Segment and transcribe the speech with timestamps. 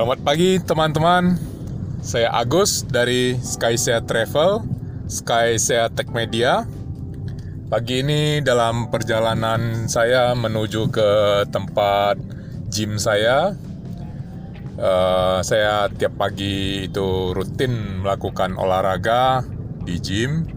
[0.00, 1.36] Selamat pagi teman-teman.
[2.00, 4.64] Saya Agus dari Skysea Travel,
[5.04, 6.64] Skysea Tech Media.
[7.68, 11.10] Pagi ini dalam perjalanan saya menuju ke
[11.52, 12.16] tempat
[12.72, 13.52] gym saya.
[14.80, 19.44] Uh, saya tiap pagi itu rutin melakukan olahraga
[19.84, 20.48] di gym.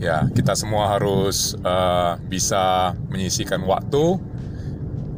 [0.00, 4.16] Ya, kita semua harus uh, bisa menyisikan waktu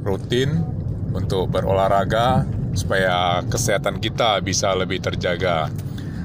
[0.02, 0.59] rutin
[1.14, 5.70] untuk berolahraga supaya kesehatan kita bisa lebih terjaga.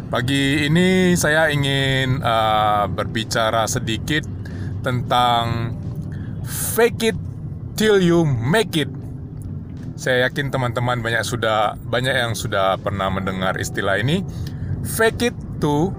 [0.09, 4.23] Pagi ini saya ingin uh, berbicara sedikit
[4.85, 5.73] tentang
[6.45, 7.17] fake it
[7.73, 8.87] till you make it.
[9.95, 14.21] Saya yakin teman-teman banyak sudah banyak yang sudah pernah mendengar istilah ini.
[14.85, 15.89] Fake it to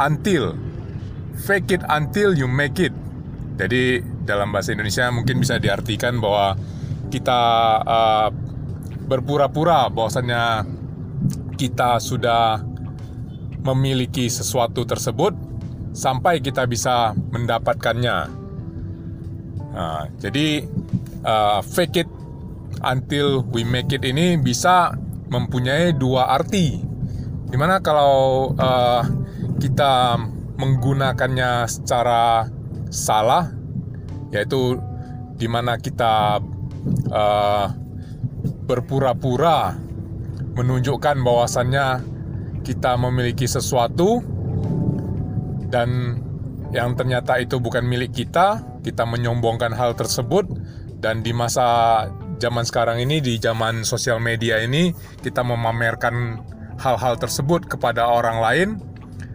[0.00, 0.56] until
[1.34, 2.94] fake it until you make it.
[3.58, 6.58] Jadi dalam bahasa Indonesia mungkin bisa diartikan bahwa
[7.10, 7.40] kita
[7.84, 8.28] uh,
[9.04, 10.64] berpura-pura bahwasannya
[11.54, 12.60] kita sudah
[13.64, 15.32] memiliki sesuatu tersebut
[15.94, 18.18] sampai kita bisa mendapatkannya.
[19.74, 20.66] Nah, jadi
[21.24, 22.10] uh, fake it
[22.84, 24.92] until we make it ini bisa
[25.32, 26.82] mempunyai dua arti.
[27.48, 29.02] Di mana kalau uh,
[29.62, 30.18] kita
[30.58, 32.50] menggunakannya secara
[32.90, 33.50] salah,
[34.34, 34.78] yaitu
[35.34, 36.38] di mana kita
[37.10, 37.66] uh,
[38.64, 39.76] berpura-pura
[40.54, 42.00] menunjukkan bahwasannya
[42.64, 44.24] kita memiliki sesuatu
[45.68, 46.20] dan
[46.74, 50.48] yang ternyata itu bukan milik kita, kita menyombongkan hal tersebut
[50.98, 52.08] dan di masa
[52.42, 54.90] zaman sekarang ini di zaman sosial media ini
[55.22, 56.42] kita memamerkan
[56.78, 58.68] hal-hal tersebut kepada orang lain.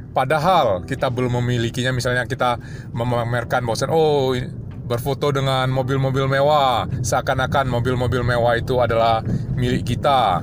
[0.10, 1.94] Padahal kita belum memilikinya.
[1.94, 2.58] Misalnya kita
[2.92, 4.34] memamerkan bahwasan oh
[4.90, 9.22] berfoto dengan mobil-mobil mewah, seakan-akan mobil-mobil mewah itu adalah
[9.54, 10.42] milik kita,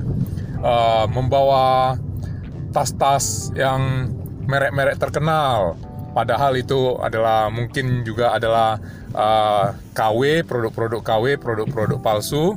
[0.63, 1.99] uh, membawa
[2.71, 4.07] tas-tas yang
[4.47, 5.75] merek-merek terkenal,
[6.15, 8.79] padahal itu adalah mungkin juga adalah
[9.11, 12.55] uh, eh, KW, produk-produk KW, produk-produk palsu.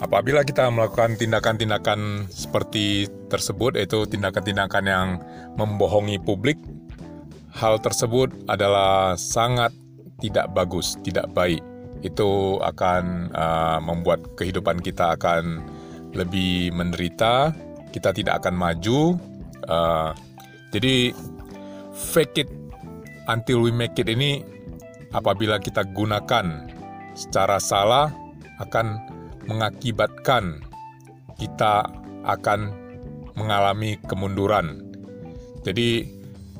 [0.00, 5.08] Apabila kita melakukan tindakan-tindakan seperti tersebut, yaitu tindakan-tindakan yang
[5.56, 6.60] membohongi publik,
[7.54, 9.70] hal tersebut adalah sangat
[10.18, 11.62] tidak bagus, tidak baik.
[12.02, 15.62] Itu akan uh, membuat kehidupan kita akan
[16.12, 17.54] lebih menderita,
[17.94, 19.16] kita tidak akan maju.
[19.64, 20.10] Uh,
[20.74, 21.14] jadi
[21.94, 22.50] fake it
[23.30, 24.44] until we make it ini
[25.14, 26.68] apabila kita gunakan
[27.14, 28.10] secara salah
[28.58, 28.98] akan
[29.46, 30.58] mengakibatkan
[31.38, 31.86] kita
[32.26, 32.74] akan
[33.38, 34.82] mengalami kemunduran.
[35.62, 36.06] Jadi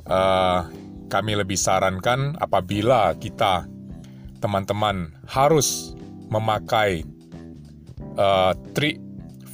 [0.08, 0.66] uh,
[1.08, 3.68] kami lebih sarankan apabila kita
[4.40, 5.96] teman-teman harus
[6.28, 7.04] memakai
[8.18, 9.00] uh, trik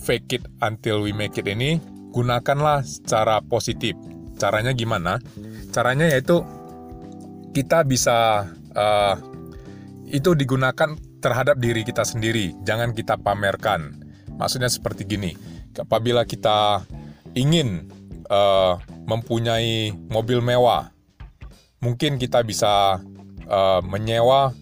[0.00, 1.78] fake it until we make it ini
[2.10, 3.94] gunakanlah secara positif.
[4.40, 5.20] Caranya gimana?
[5.70, 6.42] Caranya yaitu
[7.52, 9.14] kita bisa uh,
[10.10, 13.94] itu digunakan terhadap diri kita sendiri, jangan kita pamerkan.
[14.40, 15.36] Maksudnya seperti gini,
[15.76, 16.82] apabila kita
[17.36, 17.86] ingin
[18.32, 20.90] uh, mempunyai mobil mewah,
[21.80, 23.00] mungkin kita bisa
[23.48, 24.52] uh, menyewa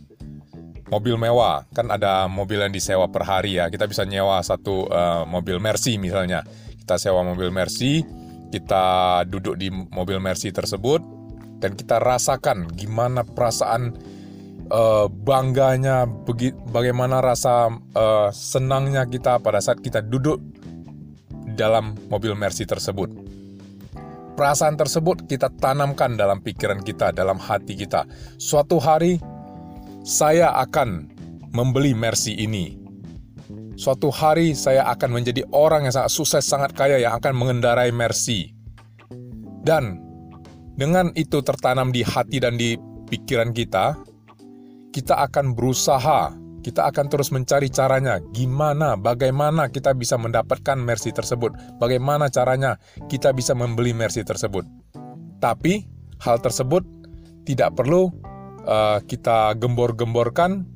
[0.89, 1.69] mobil mewah.
[1.71, 3.69] Kan ada mobil yang disewa per hari ya.
[3.69, 6.43] Kita bisa nyewa satu uh, mobil Mercy misalnya.
[6.81, 8.01] Kita sewa mobil Mercy
[8.49, 11.05] kita duduk di mobil Mercy tersebut
[11.61, 13.93] dan kita rasakan gimana perasaan
[14.73, 16.09] uh, bangganya
[16.73, 20.41] bagaimana rasa uh, senangnya kita pada saat kita duduk
[21.59, 23.13] dalam mobil Mercy tersebut
[24.39, 28.07] Perasaan tersebut kita tanamkan dalam pikiran kita, dalam hati kita.
[28.39, 29.19] Suatu hari
[30.07, 31.11] saya akan
[31.51, 32.79] membeli Mercy ini.
[33.75, 38.55] Suatu hari saya akan menjadi orang yang sangat sukses, sangat kaya yang akan mengendarai Mercy.
[39.67, 39.99] Dan
[40.79, 42.79] dengan itu tertanam di hati dan di
[43.11, 43.99] pikiran kita,
[44.95, 46.31] kita akan berusaha
[46.69, 52.77] kita akan terus mencari caranya, gimana, bagaimana kita bisa mendapatkan Mercy tersebut, bagaimana caranya
[53.09, 54.69] kita bisa membeli Mercy tersebut.
[55.41, 55.89] Tapi
[56.21, 56.85] hal tersebut
[57.49, 58.13] tidak perlu
[58.69, 60.69] uh, kita gembor-gemborkan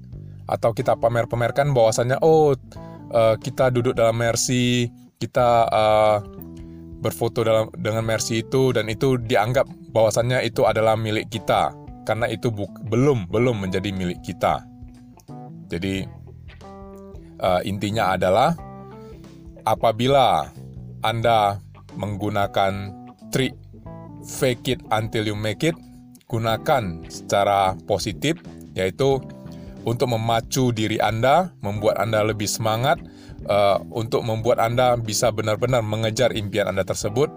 [0.49, 2.57] atau kita pamer-pamerkan bahwasannya oh
[3.13, 4.89] uh, kita duduk dalam Mercy,
[5.21, 6.25] kita uh,
[7.05, 11.77] berfoto dalam dengan Mercy itu dan itu dianggap bahwasannya itu adalah milik kita
[12.09, 12.49] karena itu
[12.89, 14.72] belum belum menjadi milik kita.
[15.73, 16.05] Jadi
[17.41, 18.53] uh, intinya adalah
[19.65, 20.53] apabila
[21.01, 21.57] Anda
[21.97, 22.93] menggunakan
[23.33, 23.57] trik
[24.23, 25.75] fake it until you make it,
[26.29, 28.37] gunakan secara positif
[28.77, 29.21] yaitu
[29.83, 33.03] untuk memacu diri Anda, membuat Anda lebih semangat,
[33.51, 37.29] uh, untuk membuat Anda bisa benar-benar mengejar impian Anda tersebut,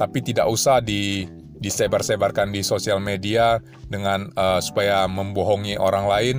[0.00, 1.28] tapi tidak usah di
[1.62, 6.36] disebar-sebarkan di sosial media dengan uh, supaya membohongi orang lain,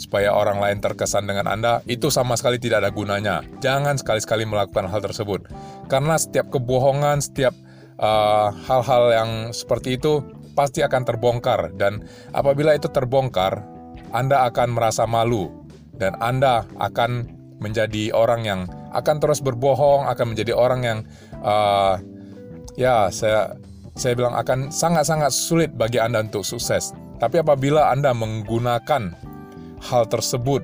[0.00, 3.44] supaya orang lain terkesan dengan Anda, itu sama sekali tidak ada gunanya.
[3.60, 5.44] Jangan sekali-sekali melakukan hal tersebut.
[5.92, 7.52] Karena setiap kebohongan, setiap
[8.00, 10.24] eh, hal-hal uh, yang seperti itu
[10.56, 12.00] pasti akan terbongkar dan
[12.32, 13.60] apabila itu terbongkar,
[14.10, 15.52] Anda akan merasa malu
[16.00, 17.28] dan Anda akan
[17.60, 18.60] menjadi orang yang
[18.90, 20.98] akan terus berbohong, akan menjadi orang yang
[21.44, 22.00] uh,
[22.74, 23.54] ya saya
[23.94, 26.96] saya bilang akan sangat-sangat sulit bagi Anda untuk sukses.
[27.20, 29.29] Tapi apabila Anda menggunakan
[29.80, 30.62] hal tersebut,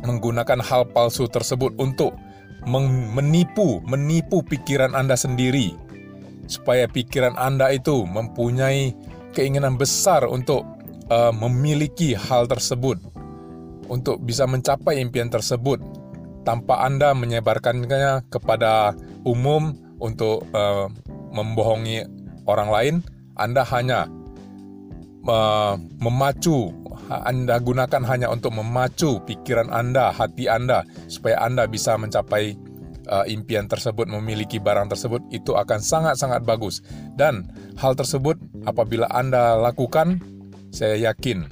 [0.00, 2.14] menggunakan hal palsu tersebut untuk
[2.66, 5.76] menipu, menipu pikiran Anda sendiri,
[6.46, 8.92] supaya pikiran Anda itu mempunyai
[9.32, 10.66] keinginan besar untuk
[11.10, 12.98] uh, memiliki hal tersebut,
[13.90, 15.80] untuk bisa mencapai impian tersebut,
[16.44, 20.88] tanpa Anda menyebarkannya kepada umum untuk uh,
[21.30, 22.04] membohongi
[22.48, 22.94] orang lain,
[23.36, 24.08] Anda hanya
[25.28, 26.72] uh, memacu,
[27.10, 32.54] Anda gunakan hanya untuk memacu pikiran Anda, hati Anda, supaya Anda bisa mencapai
[33.10, 36.86] uh, impian tersebut, memiliki barang tersebut, itu akan sangat-sangat bagus.
[37.18, 37.50] Dan
[37.82, 40.22] hal tersebut apabila Anda lakukan,
[40.70, 41.50] saya yakin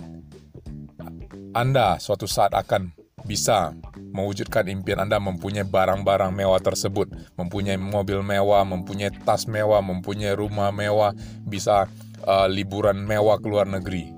[1.58, 2.94] Anda suatu saat akan
[3.26, 3.74] bisa
[4.14, 10.70] mewujudkan impian Anda mempunyai barang-barang mewah tersebut, mempunyai mobil mewah, mempunyai tas mewah, mempunyai rumah
[10.70, 11.12] mewah,
[11.44, 11.90] bisa
[12.24, 14.17] uh, liburan mewah ke luar negeri.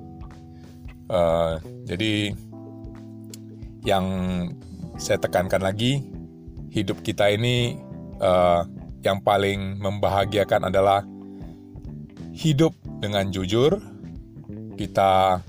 [1.11, 1.59] Uh,
[1.91, 2.31] jadi
[3.83, 4.07] yang
[4.95, 6.07] saya tekankan lagi,
[6.71, 7.83] hidup kita ini
[8.23, 8.63] uh,
[9.03, 11.03] yang paling membahagiakan adalah
[12.31, 13.83] hidup dengan jujur,
[14.79, 15.43] kita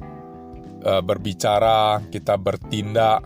[0.81, 3.21] uh, berbicara, kita bertindak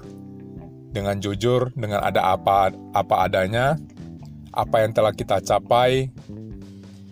[0.92, 3.80] dengan jujur, dengan ada apa apa adanya,
[4.52, 6.12] apa yang telah kita capai,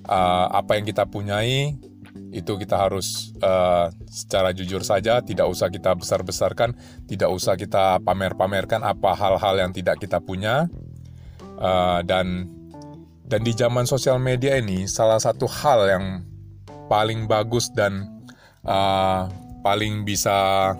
[0.09, 1.79] uh, apa yang kita punyai,
[2.33, 6.73] itu kita harus uh, secara jujur saja, tidak usah kita besar-besarkan,
[7.05, 10.65] tidak usah kita pamer-pamerkan apa hal-hal yang tidak kita punya,
[11.61, 12.49] uh, dan
[13.23, 16.05] dan di zaman sosial media ini salah satu hal yang
[16.91, 18.09] paling bagus dan
[18.67, 19.29] uh,
[19.63, 20.73] paling bisa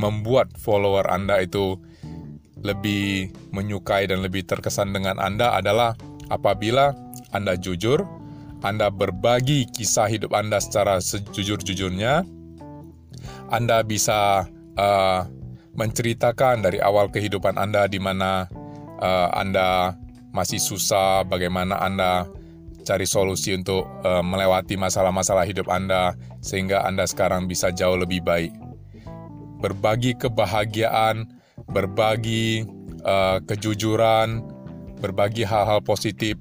[0.00, 1.76] membuat follower Anda itu
[2.60, 5.96] lebih menyukai dan lebih terkesan dengan Anda adalah
[6.32, 6.92] apabila
[7.32, 8.04] Anda jujur,
[8.60, 12.28] Anda berbagi kisah hidup Anda secara sejujur-jujurnya,
[13.48, 14.44] Anda bisa
[14.76, 15.20] uh,
[15.72, 18.44] menceritakan dari awal kehidupan Anda di mana
[19.00, 19.96] uh, Anda
[20.36, 22.28] masih susah, bagaimana Anda
[22.84, 26.12] cari solusi untuk uh, melewati masalah-masalah hidup Anda
[26.44, 28.52] sehingga Anda sekarang bisa jauh lebih baik.
[29.60, 31.28] Berbagi kebahagiaan,
[31.68, 32.64] berbagi
[33.08, 34.44] uh, kejujuran,
[35.00, 36.36] berbagi hal-hal positif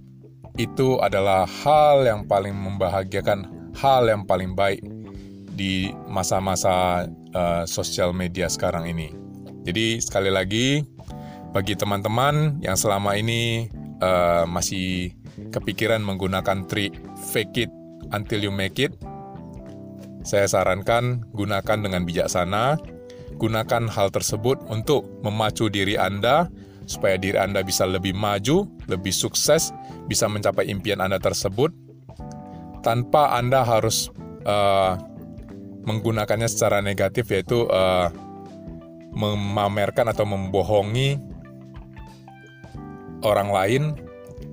[0.59, 3.47] itu adalah hal yang paling membahagiakan,
[3.79, 4.83] hal yang paling baik
[5.55, 9.15] di masa-masa uh, sosial media sekarang ini.
[9.63, 10.83] Jadi sekali lagi
[11.55, 13.71] bagi teman-teman yang selama ini
[14.03, 15.15] uh, masih
[15.55, 16.91] kepikiran menggunakan trik
[17.31, 17.71] fake it
[18.11, 18.91] until you make it,
[20.27, 22.75] saya sarankan gunakan dengan bijaksana
[23.39, 26.51] Gunakan hal tersebut untuk memacu diri Anda
[26.89, 29.69] supaya diri Anda bisa lebih maju, lebih sukses,
[30.09, 31.69] bisa mencapai impian Anda tersebut
[32.81, 34.09] tanpa Anda harus
[34.49, 34.97] uh,
[35.85, 38.09] menggunakannya secara negatif yaitu uh,
[39.13, 41.21] memamerkan atau membohongi
[43.21, 43.83] orang lain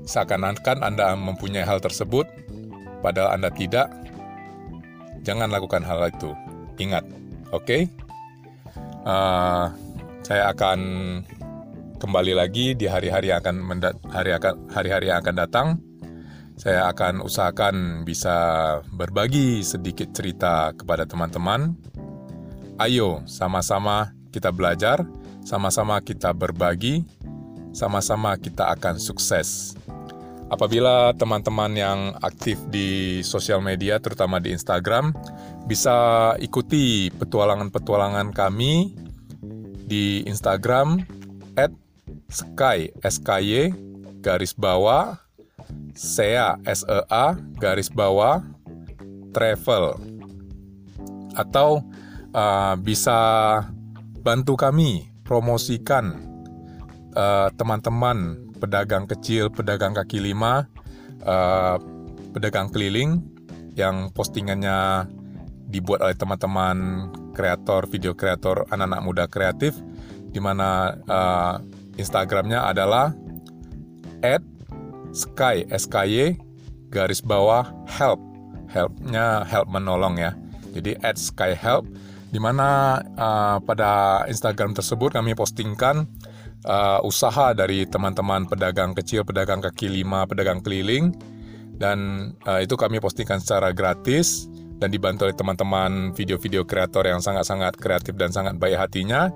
[0.04, 2.28] seakan-akan Anda mempunyai hal tersebut
[3.00, 3.88] padahal Anda tidak.
[5.24, 6.30] Jangan lakukan hal itu.
[6.78, 7.02] Ingat,
[7.50, 7.64] oke?
[7.66, 7.82] Okay?
[9.06, 9.66] uh,
[10.26, 10.78] saya akan
[11.96, 13.56] kembali lagi di hari-hari yang akan
[14.12, 15.68] hari akan hari-hari yang akan datang.
[16.56, 18.36] Saya akan usahakan bisa
[18.92, 21.76] berbagi sedikit cerita kepada teman-teman.
[22.80, 25.04] Ayo sama-sama kita belajar,
[25.44, 27.04] sama-sama kita berbagi,
[27.72, 29.76] sama-sama kita akan sukses.
[30.46, 35.10] Apabila teman-teman yang aktif di sosial media, terutama di Instagram,
[35.66, 38.94] bisa ikuti petualangan-petualangan kami
[39.90, 41.02] di Instagram
[41.58, 41.72] at
[42.30, 43.70] sky sky
[44.20, 45.18] garis bawah.
[45.96, 47.26] Sea sea
[47.58, 48.42] garis bawah.
[49.32, 50.00] Travel.
[51.36, 51.84] Atau
[52.32, 53.18] uh, bisa
[54.24, 56.16] bantu kami promosikan
[57.12, 60.64] uh, teman-teman pedagang kecil, pedagang kaki lima,
[61.24, 61.76] uh,
[62.32, 63.20] pedagang keliling
[63.76, 65.04] yang postingannya
[65.68, 69.76] dibuat oleh teman-teman kreator video kreator anak-anak muda kreatif
[70.32, 71.60] di mana uh,
[71.96, 73.12] Instagramnya adalah
[74.20, 74.44] at
[75.16, 76.36] sky sky
[76.92, 78.20] garis bawah help.
[78.70, 80.36] Helpnya help menolong ya.
[80.76, 81.88] Jadi at sky help
[82.28, 86.04] di mana uh, pada Instagram tersebut kami postingkan
[86.68, 91.16] uh, usaha dari teman-teman pedagang kecil pedagang kaki lima pedagang keliling.
[91.76, 97.76] Dan uh, itu kami postingkan secara gratis dan dibantu oleh teman-teman video-video kreator yang sangat-sangat
[97.80, 99.32] kreatif dan sangat baik hatinya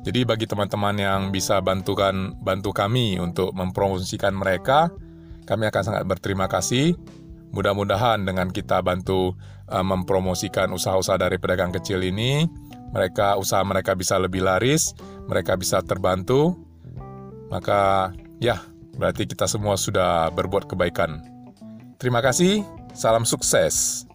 [0.00, 4.88] jadi bagi teman-teman yang bisa bantukan bantu kami untuk mempromosikan mereka,
[5.44, 6.96] kami akan sangat berterima kasih.
[7.52, 9.36] Mudah-mudahan dengan kita bantu
[9.68, 12.48] uh, mempromosikan usaha-usaha dari pedagang kecil ini,
[12.96, 14.96] mereka usaha mereka bisa lebih laris,
[15.28, 16.56] mereka bisa terbantu.
[17.52, 18.62] Maka ya,
[18.96, 21.20] berarti kita semua sudah berbuat kebaikan.
[22.00, 22.64] Terima kasih,
[22.96, 24.08] salam sukses.